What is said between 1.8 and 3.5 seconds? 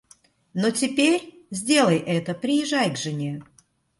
это, приезжай к жене.